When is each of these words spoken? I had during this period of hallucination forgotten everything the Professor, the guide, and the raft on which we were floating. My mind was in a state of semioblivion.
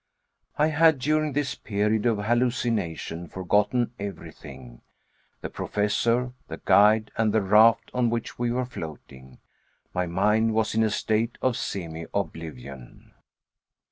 I 0.57 0.69
had 0.69 0.97
during 0.97 1.33
this 1.33 1.53
period 1.53 2.07
of 2.07 2.17
hallucination 2.25 3.27
forgotten 3.27 3.93
everything 3.99 4.81
the 5.41 5.49
Professor, 5.51 6.33
the 6.47 6.59
guide, 6.65 7.11
and 7.17 7.31
the 7.31 7.43
raft 7.43 7.91
on 7.93 8.09
which 8.09 8.39
we 8.39 8.49
were 8.51 8.65
floating. 8.65 9.37
My 9.93 10.07
mind 10.07 10.55
was 10.55 10.73
in 10.73 10.81
a 10.81 10.89
state 10.89 11.37
of 11.39 11.53
semioblivion. 11.55 13.11